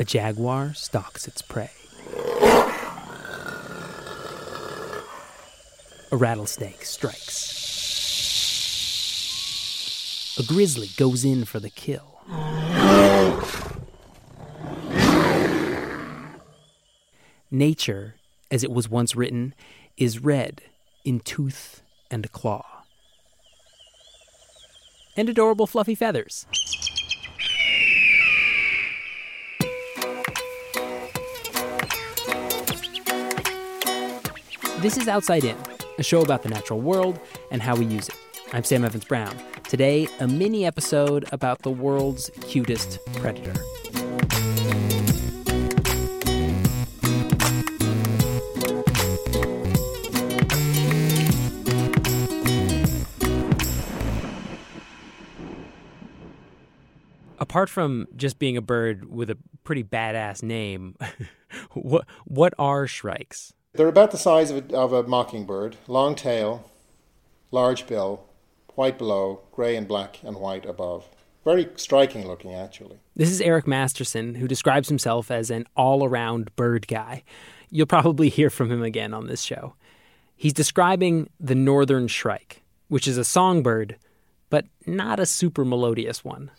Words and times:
A 0.00 0.04
jaguar 0.04 0.74
stalks 0.74 1.26
its 1.26 1.42
prey. 1.42 1.70
A 6.12 6.16
rattlesnake 6.16 6.84
strikes. 6.84 7.56
A 10.38 10.44
grizzly 10.44 10.90
goes 10.96 11.24
in 11.24 11.44
for 11.44 11.58
the 11.58 11.68
kill. 11.68 12.20
Nature, 17.50 18.14
as 18.52 18.62
it 18.62 18.70
was 18.70 18.88
once 18.88 19.16
written, 19.16 19.52
is 19.96 20.22
red 20.22 20.62
in 21.04 21.18
tooth 21.18 21.82
and 22.08 22.30
claw. 22.30 22.84
And 25.16 25.28
adorable 25.28 25.66
fluffy 25.66 25.96
feathers. 25.96 26.46
This 34.80 34.96
is 34.96 35.08
Outside 35.08 35.42
In, 35.42 35.56
a 35.98 36.04
show 36.04 36.22
about 36.22 36.44
the 36.44 36.48
natural 36.48 36.80
world 36.80 37.18
and 37.50 37.60
how 37.60 37.74
we 37.74 37.84
use 37.84 38.08
it. 38.08 38.14
I'm 38.52 38.62
Sam 38.62 38.84
Evans 38.84 39.04
Brown. 39.04 39.36
Today, 39.64 40.06
a 40.20 40.28
mini 40.28 40.64
episode 40.64 41.28
about 41.32 41.62
the 41.62 41.70
world's 41.70 42.30
cutest 42.42 43.00
predator. 43.14 43.54
Apart 57.40 57.68
from 57.68 58.06
just 58.14 58.38
being 58.38 58.56
a 58.56 58.62
bird 58.62 59.10
with 59.10 59.28
a 59.28 59.38
pretty 59.64 59.82
badass 59.82 60.44
name, 60.44 60.94
what 61.72 62.06
what 62.26 62.54
are 62.60 62.86
shrikes? 62.86 63.54
They're 63.78 63.86
about 63.86 64.10
the 64.10 64.18
size 64.18 64.50
of 64.50 64.72
a, 64.72 64.76
of 64.76 64.92
a 64.92 65.04
mockingbird, 65.04 65.76
long 65.86 66.16
tail, 66.16 66.68
large 67.52 67.86
bill, 67.86 68.24
white 68.74 68.98
below, 68.98 69.42
grey 69.52 69.76
and 69.76 69.86
black 69.86 70.18
and 70.24 70.34
white 70.34 70.66
above. 70.66 71.06
Very 71.44 71.68
striking 71.76 72.26
looking, 72.26 72.52
actually. 72.52 72.98
This 73.14 73.30
is 73.30 73.40
Eric 73.40 73.68
Masterson, 73.68 74.34
who 74.34 74.48
describes 74.48 74.88
himself 74.88 75.30
as 75.30 75.48
an 75.48 75.64
all 75.76 76.04
around 76.04 76.56
bird 76.56 76.88
guy. 76.88 77.22
You'll 77.70 77.86
probably 77.86 78.28
hear 78.28 78.50
from 78.50 78.68
him 78.68 78.82
again 78.82 79.14
on 79.14 79.28
this 79.28 79.42
show. 79.42 79.74
He's 80.34 80.52
describing 80.52 81.30
the 81.38 81.54
northern 81.54 82.08
shrike, 82.08 82.64
which 82.88 83.06
is 83.06 83.16
a 83.16 83.24
songbird, 83.24 83.94
but 84.50 84.66
not 84.86 85.20
a 85.20 85.24
super 85.24 85.64
melodious 85.64 86.24
one. 86.24 86.50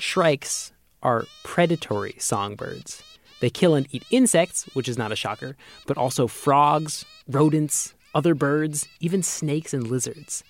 Shrikes 0.00 0.72
are 1.04 1.26
predatory 1.42 2.16
songbirds. 2.18 3.02
They 3.40 3.50
kill 3.50 3.74
and 3.74 3.86
eat 3.90 4.04
insects, 4.10 4.64
which 4.74 4.88
is 4.88 4.98
not 4.98 5.12
a 5.12 5.16
shocker, 5.16 5.56
but 5.86 5.98
also 5.98 6.26
frogs, 6.26 7.04
rodents, 7.28 7.94
other 8.14 8.34
birds, 8.34 8.88
even 9.00 9.22
snakes 9.22 9.74
and 9.74 9.86
lizards. 9.86 10.42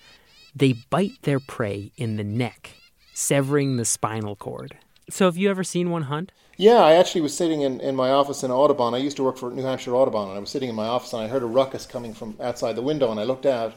They 0.55 0.73
bite 0.89 1.21
their 1.23 1.39
prey 1.39 1.91
in 1.97 2.15
the 2.15 2.23
neck, 2.23 2.71
severing 3.13 3.75
the 3.75 3.85
spinal 3.85 4.35
cord. 4.35 4.77
So, 5.09 5.25
have 5.25 5.37
you 5.37 5.49
ever 5.49 5.63
seen 5.63 5.91
one 5.91 6.03
hunt? 6.03 6.31
Yeah, 6.57 6.77
I 6.77 6.93
actually 6.93 7.21
was 7.21 7.35
sitting 7.35 7.61
in, 7.61 7.81
in 7.81 7.95
my 7.97 8.11
office 8.11 8.43
in 8.43 8.49
Audubon. 8.49 8.93
I 8.93 8.99
used 8.99 9.17
to 9.17 9.23
work 9.23 9.37
for 9.37 9.51
New 9.51 9.63
Hampshire 9.63 9.93
Audubon, 9.93 10.29
and 10.29 10.37
I 10.37 10.39
was 10.39 10.49
sitting 10.49 10.69
in 10.69 10.75
my 10.75 10.87
office 10.87 11.11
and 11.11 11.21
I 11.21 11.27
heard 11.27 11.43
a 11.43 11.47
ruckus 11.47 11.85
coming 11.85 12.13
from 12.13 12.37
outside 12.39 12.77
the 12.77 12.81
window, 12.81 13.11
and 13.11 13.19
I 13.19 13.23
looked 13.23 13.45
out, 13.45 13.73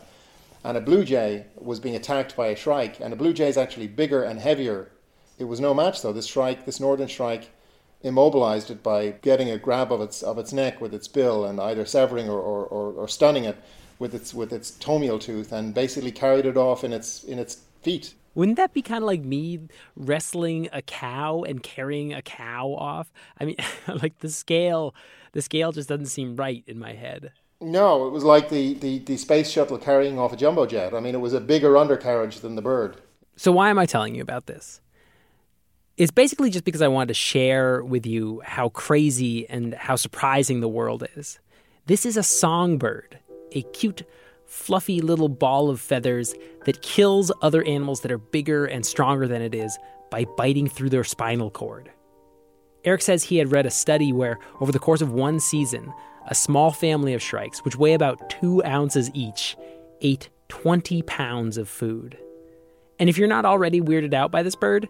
and 0.62 0.77
a 0.77 0.81
blue 0.81 1.05
jay 1.05 1.47
was 1.56 1.81
being 1.81 1.97
attacked 1.97 2.37
by 2.37 2.47
a 2.47 2.56
shrike, 2.56 3.00
and 3.00 3.12
a 3.12 3.17
blue 3.17 3.33
jay 3.33 3.49
is 3.49 3.56
actually 3.56 3.88
bigger 3.88 4.22
and 4.22 4.38
heavier. 4.38 4.93
It 5.38 5.44
was 5.44 5.60
no 5.60 5.72
match 5.75 6.03
though. 6.03 6.12
This 6.12 6.26
shrike, 6.26 6.66
this 6.66 6.81
northern 6.81 7.09
shrike, 7.09 7.50
immobilized 8.03 8.70
it 8.70 8.82
by 8.82 9.11
getting 9.23 9.50
a 9.50 9.58
grab 9.58 9.93
of 9.93 10.00
its 10.00 10.23
of 10.23 10.38
its 10.38 10.52
neck 10.52 10.81
with 10.81 10.94
its 10.94 11.08
bill 11.08 11.44
and 11.44 11.61
either 11.61 11.85
severing 11.85 12.29
or, 12.29 12.40
or, 12.40 12.64
or, 12.67 12.93
or 12.93 13.08
stunning 13.08 13.44
it 13.44 13.56
with 13.99 14.14
its 14.14 14.35
with 14.35 14.52
its 14.52 14.70
toenail 14.70 15.19
tooth, 15.19 15.52
and 15.52 15.75
basically 15.75 16.12
carried 16.12 16.46
it 16.46 16.56
off 16.56 16.85
in 16.85 16.93
its 16.93 17.25
in 17.25 17.38
its 17.38 17.62
feet. 17.82 18.14
Wouldn't 18.35 18.56
that 18.56 18.73
be 18.73 18.82
kind 18.82 19.02
of 19.02 19.06
like 19.06 19.23
me 19.23 19.58
wrestling 19.96 20.69
a 20.73 20.81
cow 20.81 21.43
and 21.43 21.61
carrying 21.62 22.14
a 22.14 22.23
cow 22.23 22.69
off? 22.79 23.12
I 23.40 23.44
mean, 23.44 23.56
like 24.02 24.19
the 24.20 24.29
scale, 24.29 24.94
the 25.32 25.43
scale 25.43 25.73
just 25.73 25.88
doesn't 25.88 26.06
seem 26.06 26.37
right 26.37 26.62
in 26.67 26.79
my 26.79 26.93
head. 26.93 27.32
No, 27.61 28.06
it 28.06 28.11
was 28.11 28.23
like 28.23 28.50
the, 28.50 28.75
the, 28.75 29.00
the 29.00 29.17
space 29.17 29.50
shuttle 29.50 29.79
carrying 29.79 30.20
off 30.20 30.32
a 30.32 30.37
jumbo 30.37 30.67
jet. 30.67 30.94
I 30.94 31.00
mean, 31.00 31.17
it 31.17 31.20
was 31.20 31.32
a 31.32 31.40
bigger 31.40 31.76
undercarriage 31.76 32.38
than 32.38 32.55
the 32.55 32.62
bird. 32.62 32.99
So 33.35 33.50
why 33.50 33.70
am 33.70 33.79
I 33.79 33.87
telling 33.87 34.14
you 34.14 34.23
about 34.23 34.46
this? 34.46 34.81
It's 35.99 36.12
basically 36.12 36.50
just 36.50 36.65
because 36.65 36.81
I 36.81 36.87
wanted 36.87 37.09
to 37.09 37.15
share 37.15 37.83
with 37.83 38.06
you 38.06 38.41
how 38.45 38.69
crazy 38.69 39.50
and 39.50 39.75
how 39.75 39.97
surprising 39.97 40.61
the 40.61 40.69
world 40.69 41.05
is. 41.17 41.41
This 41.87 42.06
is 42.06 42.17
a 42.17 42.23
songbird, 42.23 43.19
a 43.50 43.62
cute, 43.73 44.05
fluffy 44.47 45.00
little 45.00 45.29
ball 45.29 45.69
of 45.69 45.81
feathers 45.81 46.37
that 46.67 46.83
kills 46.83 47.33
other 47.43 47.65
animals 47.65 48.03
that 48.03 48.12
are 48.12 48.19
bigger 48.19 48.65
and 48.65 48.87
stronger 48.87 49.27
than 49.27 49.43
it 49.43 49.56
is 49.56 49.77
by 50.09 50.25
biting 50.37 50.69
through 50.69 50.91
their 50.91 51.03
spinal 51.03 51.50
cord. 51.50 51.91
Eric 52.85 53.03
says 53.03 53.25
he 53.25 53.39
had 53.39 53.50
read 53.50 53.67
a 53.67 53.71
study 53.71 54.12
where, 54.12 54.39
over 54.61 54.71
the 54.71 54.79
course 54.79 55.00
of 55.00 55.11
one 55.11 55.41
season, 55.41 55.93
a 56.29 56.35
small 56.35 56.71
family 56.71 57.12
of 57.12 57.21
shrikes, 57.21 57.65
which 57.65 57.77
weigh 57.77 57.95
about 57.95 58.31
two 58.31 58.62
ounces 58.65 59.11
each, 59.15 59.56
ate 60.00 60.29
20 60.49 61.03
pounds 61.03 61.59
of 61.59 61.69
food. 61.69 62.17
And 63.00 63.09
if 63.11 63.19
you're 63.19 63.27
not 63.27 63.45
already 63.45 63.81
weirded 63.81 64.15
out 64.15 64.31
by 64.31 64.45
this 64.45 64.55
bird, 64.55 64.89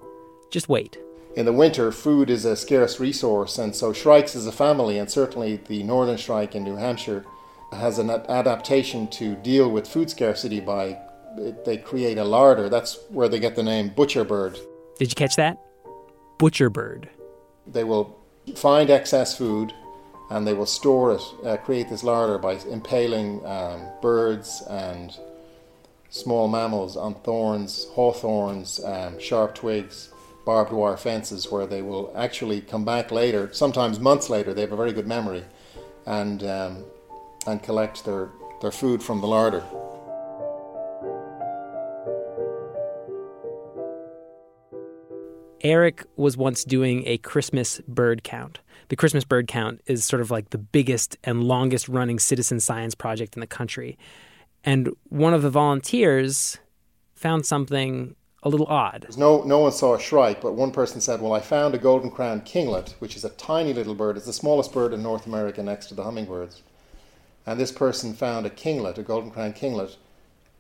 just 0.50 0.68
wait. 0.68 0.98
In 1.36 1.44
the 1.44 1.52
winter, 1.52 1.92
food 1.92 2.30
is 2.30 2.44
a 2.44 2.56
scarce 2.56 2.98
resource, 2.98 3.58
and 3.58 3.74
so 3.74 3.92
shrikes 3.92 4.34
as 4.34 4.46
a 4.46 4.52
family, 4.52 4.98
and 4.98 5.10
certainly 5.10 5.56
the 5.56 5.82
northern 5.82 6.16
shrike 6.16 6.54
in 6.54 6.64
New 6.64 6.76
Hampshire, 6.76 7.24
has 7.72 7.98
an 7.98 8.10
adaptation 8.10 9.06
to 9.08 9.36
deal 9.36 9.70
with 9.70 9.86
food 9.86 10.10
scarcity 10.10 10.58
by 10.60 10.98
they 11.64 11.76
create 11.76 12.18
a 12.18 12.24
larder. 12.24 12.68
That's 12.68 12.98
where 13.10 13.28
they 13.28 13.38
get 13.38 13.56
the 13.56 13.62
name 13.62 13.90
butcher 13.90 14.24
bird. 14.24 14.58
Did 14.98 15.10
you 15.10 15.14
catch 15.14 15.36
that? 15.36 15.58
Butcher 16.38 16.70
bird. 16.70 17.08
They 17.66 17.84
will 17.84 18.18
find 18.56 18.90
excess 18.90 19.36
food 19.36 19.72
and 20.30 20.46
they 20.46 20.52
will 20.52 20.66
store 20.66 21.12
it, 21.12 21.22
uh, 21.44 21.56
create 21.58 21.88
this 21.88 22.02
larder 22.02 22.38
by 22.38 22.54
impaling 22.70 23.44
um, 23.46 23.82
birds 24.02 24.62
and 24.68 25.16
small 26.10 26.48
mammals 26.48 26.96
on 26.96 27.14
thorns, 27.14 27.86
hawthorns, 27.92 28.82
um, 28.84 29.18
sharp 29.18 29.54
twigs, 29.54 30.10
barbed 30.48 30.72
wire 30.72 30.96
fences, 30.96 31.50
where 31.50 31.66
they 31.66 31.82
will 31.82 32.10
actually 32.16 32.62
come 32.62 32.82
back 32.82 33.12
later, 33.12 33.50
sometimes 33.52 34.00
months 34.00 34.30
later. 34.30 34.54
They 34.54 34.62
have 34.62 34.72
a 34.72 34.76
very 34.76 34.94
good 34.94 35.06
memory, 35.06 35.44
and 36.06 36.42
um, 36.42 36.84
and 37.46 37.62
collect 37.62 38.06
their, 38.06 38.30
their 38.62 38.70
food 38.70 39.02
from 39.02 39.20
the 39.20 39.26
larder. 39.26 39.62
Eric 45.60 46.06
was 46.16 46.38
once 46.38 46.64
doing 46.64 47.06
a 47.06 47.18
Christmas 47.18 47.82
bird 47.86 48.24
count. 48.24 48.60
The 48.88 48.96
Christmas 48.96 49.24
bird 49.24 49.48
count 49.48 49.82
is 49.84 50.02
sort 50.06 50.22
of 50.22 50.30
like 50.30 50.48
the 50.48 50.56
biggest 50.56 51.18
and 51.24 51.44
longest 51.44 51.90
running 51.90 52.18
citizen 52.18 52.58
science 52.58 52.94
project 52.94 53.36
in 53.36 53.40
the 53.40 53.46
country. 53.46 53.98
And 54.64 54.88
one 55.10 55.34
of 55.34 55.42
the 55.42 55.50
volunteers 55.50 56.56
found 57.14 57.44
something 57.44 58.14
a 58.42 58.48
little 58.48 58.66
odd. 58.66 59.06
No, 59.16 59.42
no 59.42 59.58
one 59.58 59.72
saw 59.72 59.94
a 59.94 60.00
shrike, 60.00 60.40
but 60.40 60.54
one 60.54 60.70
person 60.70 61.00
said, 61.00 61.20
Well, 61.20 61.32
I 61.32 61.40
found 61.40 61.74
a 61.74 61.78
golden 61.78 62.10
crowned 62.10 62.44
kinglet, 62.44 62.94
which 63.00 63.16
is 63.16 63.24
a 63.24 63.30
tiny 63.30 63.72
little 63.72 63.94
bird. 63.94 64.16
It's 64.16 64.26
the 64.26 64.32
smallest 64.32 64.72
bird 64.72 64.92
in 64.92 65.02
North 65.02 65.26
America 65.26 65.62
next 65.62 65.86
to 65.86 65.94
the 65.94 66.04
hummingbirds. 66.04 66.62
And 67.46 67.58
this 67.58 67.72
person 67.72 68.14
found 68.14 68.46
a 68.46 68.50
kinglet, 68.50 68.98
a 68.98 69.02
golden 69.02 69.30
crowned 69.30 69.56
kinglet, 69.56 69.96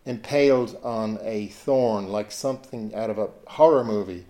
impaled 0.06 0.78
on 0.82 1.18
a 1.22 1.48
thorn 1.48 2.08
like 2.08 2.32
something 2.32 2.94
out 2.94 3.10
of 3.10 3.18
a 3.18 3.28
horror 3.46 3.84
movie. 3.84 4.24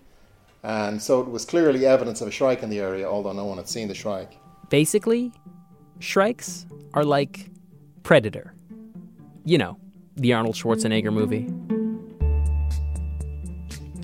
And 0.62 1.00
so 1.00 1.20
it 1.20 1.28
was 1.28 1.44
clearly 1.44 1.86
evidence 1.86 2.20
of 2.20 2.28
a 2.28 2.32
shrike 2.32 2.62
in 2.62 2.68
the 2.68 2.80
area, 2.80 3.08
although 3.08 3.32
no 3.32 3.44
one 3.44 3.58
had 3.58 3.68
seen 3.68 3.88
the 3.88 3.94
shrike. 3.94 4.36
Basically, 4.68 5.32
shrikes 6.00 6.66
are 6.94 7.04
like 7.04 7.48
Predator. 8.02 8.54
You 9.44 9.58
know, 9.58 9.78
the 10.16 10.32
Arnold 10.32 10.56
Schwarzenegger 10.56 11.12
movie. 11.12 11.48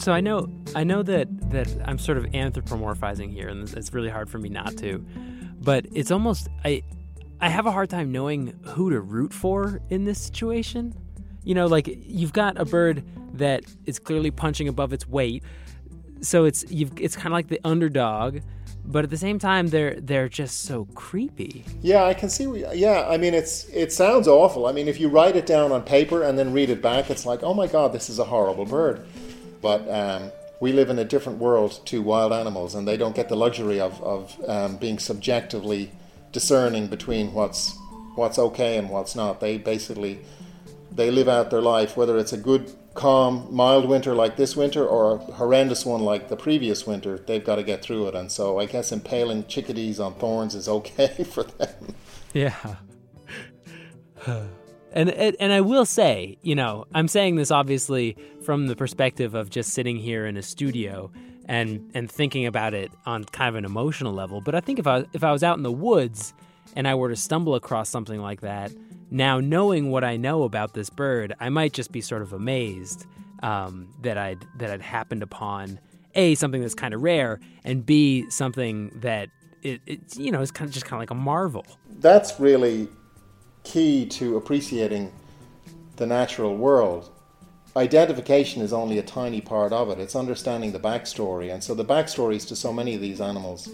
So 0.05 0.13
I 0.13 0.21
know 0.21 0.51
I 0.75 0.85
know 0.85 1.03
that 1.03 1.29
that 1.51 1.75
I'm 1.87 1.99
sort 1.99 2.19
of 2.19 2.25
anthropomorphizing 2.25 3.33
here 3.33 3.49
and 3.49 3.67
it's 3.73 3.95
really 3.95 4.11
hard 4.11 4.29
for 4.29 4.37
me 4.37 4.51
not 4.51 4.77
to. 4.77 4.99
But 5.63 5.87
it's 5.95 6.11
almost 6.11 6.49
I 6.63 6.83
I 7.41 7.49
have 7.49 7.65
a 7.65 7.73
hard 7.73 7.89
time 7.89 8.13
knowing 8.13 8.53
who 8.65 8.91
to 8.91 9.01
root 9.01 9.33
for 9.33 9.81
in 9.89 10.05
this 10.05 10.21
situation. 10.21 10.95
You 11.43 11.55
know, 11.55 11.65
like 11.65 11.89
you've 12.03 12.35
got 12.35 12.59
a 12.59 12.67
bird 12.67 13.03
that 13.39 13.65
is 13.87 13.99
clearly 13.99 14.31
punching 14.31 14.69
above 14.69 14.93
its 14.93 15.09
weight 15.09 15.43
so 16.21 16.45
it's 16.45 16.65
you've 16.71 16.93
it's 16.99 17.17
kind 17.17 17.29
of 17.29 17.33
like 17.33 17.49
the 17.49 17.61
underdog, 17.65 18.41
but 18.85 19.05
at 19.05 19.11
the 19.11 19.17
same 19.17 19.39
time 19.39 19.69
they're 19.69 20.01
they're 20.01 20.29
just 20.29 20.65
so 20.65 20.87
creepy. 20.95 21.65
Yeah, 21.83 22.05
I 22.05 22.15
can 22.15 22.29
see. 22.29 22.65
Yeah, 22.75 23.07
I 23.09 23.17
mean 23.17 23.35
it's 23.35 23.69
it 23.69 23.93
sounds 23.93 24.27
awful. 24.27 24.67
I 24.67 24.73
mean 24.73 24.89
if 24.89 24.99
you 24.99 25.09
write 25.09 25.37
it 25.37 25.47
down 25.47 25.73
on 25.73 25.83
paper 25.83 26.23
and 26.23 26.39
then 26.39 26.53
read 26.53 26.71
it 26.71 26.83
back, 26.83 27.11
it's 27.11 27.27
like 27.27 27.43
oh 27.43 27.55
my 27.55 27.67
god, 27.67 27.93
this 27.93 28.09
is 28.09 28.19
a 28.19 28.25
horrible 28.25 28.65
bird. 28.65 29.07
But 29.65 29.89
um, 29.91 30.31
we 30.61 30.73
live 30.73 30.91
in 30.91 30.99
a 30.99 31.07
different 31.07 31.39
world 31.39 31.81
to 31.87 32.03
wild 32.03 32.35
animals, 32.35 32.75
and 32.75 32.87
they 32.87 32.99
don't 32.99 33.17
get 33.17 33.31
the 33.31 33.37
luxury 33.37 33.81
of 33.81 33.95
of 34.03 34.37
um, 34.47 34.77
being 34.77 34.99
subjectively 34.99 35.91
discerning 36.33 36.89
between 36.89 37.33
what's 37.33 37.75
what's 38.15 38.39
okay 38.39 38.77
and 38.77 38.91
what's 38.91 39.17
not. 39.17 39.41
They 39.41 39.57
basically 39.57 40.19
they 40.93 41.11
live 41.11 41.29
out 41.29 41.51
their 41.51 41.63
life, 41.63 41.97
whether 41.97 42.19
it's 42.19 42.35
a 42.35 42.37
good 42.37 42.75
calm, 42.93 43.49
mild 43.51 43.89
winter 43.89 44.15
like 44.15 44.37
this 44.37 44.55
winter 44.55 44.87
or 44.87 45.15
a 45.15 45.19
horrendous 45.33 45.87
one 45.87 46.03
like 46.03 46.29
the 46.29 46.37
previous 46.37 46.87
winter, 46.87 47.19
they've 47.27 47.45
got 47.45 47.57
to 47.57 47.63
get 47.63 47.83
through 47.83 48.09
it. 48.09 48.15
And 48.15 48.31
so 48.31 48.61
I 48.61 48.67
guess 48.67 48.93
impaling 48.93 49.47
chickadees 49.47 49.99
on 49.99 50.15
thorns 50.15 50.55
is 50.55 50.69
okay 50.69 51.25
for 51.33 51.43
them. 51.43 51.95
Yeah. 52.35 52.77
and 54.95 55.11
and 55.11 55.53
I 55.53 55.61
will 55.61 55.85
say, 55.85 56.39
you 56.43 56.55
know, 56.55 56.87
I'm 56.95 57.09
saying 57.09 57.37
this 57.37 57.51
obviously 57.51 58.17
from 58.43 58.67
the 58.67 58.77
perspective 58.77 59.35
of 59.35 59.51
just 59.51 59.75
sitting 59.75 59.99
here 59.99 60.27
in 60.27 60.37
a 60.37 60.43
studio 60.43 61.11
and 61.47 61.91
and 61.95 62.11
thinking 62.11 62.47
about 62.47 62.73
it 62.73 62.91
on 63.05 63.25
kind 63.25 63.51
of 63.51 63.57
an 63.57 63.67
emotional 63.67 64.15
level. 64.15 64.41
But 64.41 64.55
I 64.55 64.61
think 64.61 64.79
if 64.79 64.87
I 64.87 65.05
if 65.13 65.23
I 65.23 65.33
was 65.33 65.43
out 65.43 65.59
in 65.59 65.63
the 65.63 65.73
woods 65.73 66.33
and 66.75 66.89
I 66.89 66.95
were 66.95 67.11
to 67.11 67.17
stumble 67.17 67.55
across 67.55 67.91
something 67.91 68.21
like 68.21 68.41
that, 68.41 68.73
now, 69.15 69.39
knowing 69.39 69.93
what 69.93 70.03
I 70.03 70.17
know 70.17 70.43
about 70.43 70.75
this 70.75 70.91
bird, 70.91 71.35
I 71.39 71.49
might 71.49 71.73
just 71.73 71.93
be 71.93 72.01
sort 72.01 72.23
of 72.23 72.33
amazed 72.33 73.07
um, 73.45 73.89
that 74.03 74.19
I'd 74.19 74.45
that 74.57 74.71
I'd 74.71 74.83
happened 74.83 75.23
upon 75.23 75.79
a 76.17 76.35
something 76.35 76.61
that's 76.61 76.75
kind 76.75 76.93
of 76.93 77.01
rare, 77.03 77.39
and 77.65 77.87
b 77.87 78.29
something 78.31 78.91
that 79.03 79.29
it, 79.63 79.81
it 79.87 80.17
you 80.17 80.33
know 80.33 80.41
is 80.41 80.51
kind 80.51 80.69
of 80.69 80.75
just 80.75 80.87
kind 80.87 80.95
of 80.95 81.03
like 81.03 81.11
a 81.11 81.15
marvel. 81.15 81.65
That's 82.01 82.41
really 82.41 82.89
key 83.65 84.07
to 84.07 84.37
appreciating 84.37 85.13
the 85.97 86.07
natural 86.07 86.57
world. 86.57 87.11
Identification 87.77 88.63
is 88.63 88.73
only 88.73 88.99
a 88.99 89.03
tiny 89.03 89.41
part 89.41 89.73
of 89.73 89.91
it. 89.91 89.99
It's 89.99 90.15
understanding 90.15 90.71
the 90.71 90.79
backstory, 90.79 91.53
and 91.53 91.65
so 91.65 91.75
the 91.75 91.85
backstories 91.85 92.47
to 92.49 92.57
so 92.57 92.73
many 92.73 92.95
of 92.95 93.01
these 93.01 93.21
animals 93.21 93.69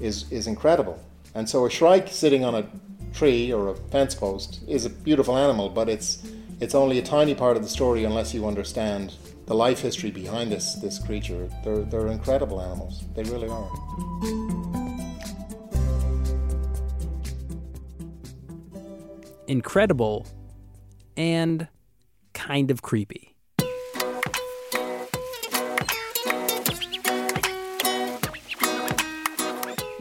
is 0.00 0.30
is 0.30 0.46
incredible. 0.46 1.02
And 1.34 1.48
so 1.48 1.64
a 1.64 1.70
shrike 1.70 2.08
sitting 2.08 2.44
on 2.44 2.54
a 2.54 2.66
tree 3.14 3.52
or 3.52 3.68
a 3.68 3.74
fence 3.74 4.14
post 4.14 4.60
is 4.68 4.84
a 4.84 4.90
beautiful 4.90 5.38
animal, 5.38 5.70
but 5.70 5.88
it's 5.88 6.22
it's 6.60 6.74
only 6.74 6.98
a 6.98 7.02
tiny 7.02 7.34
part 7.34 7.56
of 7.56 7.62
the 7.62 7.68
story 7.68 8.04
unless 8.04 8.34
you 8.34 8.46
understand 8.46 9.14
the 9.46 9.54
life 9.54 9.80
history 9.80 10.10
behind 10.10 10.52
this 10.52 10.74
this 10.74 10.98
creature. 10.98 11.48
They're 11.64 11.84
they're 11.84 12.08
incredible 12.08 12.60
animals. 12.60 13.02
They 13.14 13.22
really 13.24 13.48
are. 13.48 14.61
Incredible 19.52 20.26
and 21.14 21.68
kind 22.32 22.70
of 22.70 22.80
creepy. 22.80 23.31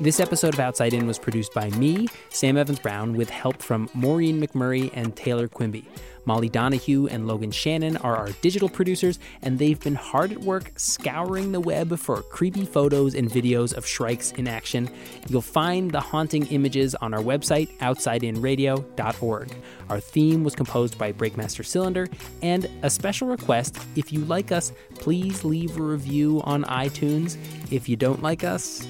This 0.02 0.20
episode 0.20 0.56
of 0.56 0.60
Outside 0.60 0.96
In 0.96 1.06
was 1.06 1.20
produced 1.20 1.54
by 1.54 1.70
me, 1.70 2.08
Sam 2.30 2.58
Evans 2.58 2.80
Brown, 2.80 3.16
with 3.16 3.30
help 3.30 3.62
from 3.62 3.88
Maureen 3.94 4.42
McMurray 4.42 4.90
and 4.96 5.16
Taylor 5.16 5.48
Quimby. 5.48 5.88
Molly 6.26 6.50
Donahue 6.50 7.06
and 7.06 7.28
Logan 7.28 7.52
Shannon 7.52 7.98
are 7.98 8.16
our 8.16 8.30
digital 8.42 8.68
producers, 8.68 9.20
and 9.44 9.60
they've 9.60 9.80
been 9.80 9.94
hard 9.94 10.32
at 10.32 10.40
work 10.40 10.72
scouring 10.76 11.52
the 11.52 11.60
web 11.60 12.00
for 12.00 12.24
creepy 12.24 12.66
photos 12.66 13.14
and 13.14 13.30
videos 13.30 13.76
of 13.76 13.86
shrikes 13.86 14.32
in 14.32 14.48
action. 14.48 14.90
You'll 15.30 15.44
find 15.44 15.92
the 15.92 16.00
haunting 16.00 16.48
images 16.48 16.96
on 16.96 17.14
our 17.14 17.22
website, 17.22 17.70
outsideinradio.org. 17.78 19.52
Our 19.90 20.00
theme 20.00 20.44
was 20.44 20.56
composed 20.56 20.98
by 20.98 21.12
Breakmaster 21.12 21.64
Cylinder, 21.64 22.08
and 22.42 22.68
a 22.82 22.90
special 22.90 23.28
request 23.28 23.78
if 23.96 24.12
you 24.12 24.26
like 24.26 24.52
us, 24.52 24.74
please 24.96 25.44
leave 25.44 25.78
a 25.78 25.84
review 25.84 26.42
on 26.44 26.64
iTunes. 26.64 27.38
If 27.72 27.88
you 27.88 27.96
don't 27.96 28.24
like 28.24 28.44
us, 28.44 28.88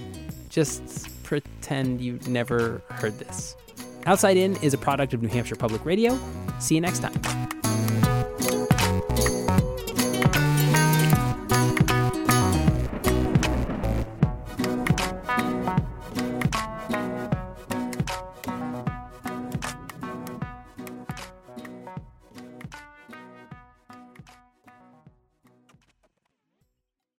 just 0.51 1.10
pretend 1.24 2.01
you 2.01 2.20
never 2.27 2.84
heard 2.89 3.17
this. 3.17 3.55
Outside 4.05 4.38
In 4.38 4.55
is 4.58 4.74
a 4.74 4.77
product 4.77 5.13
of 5.13 5.22
New 5.22 5.29
Hampshire 5.29 5.55
Public 5.55 5.86
Radio. 5.86 6.20
See 6.60 6.75
you 6.75 6.81
next 6.81 7.00
time. 7.00 7.61